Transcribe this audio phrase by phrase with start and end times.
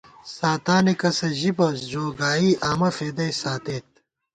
[0.37, 3.87] ساتانےکسہ ژِی بہ، ژو گائی آمہ فېدَئی ساتېت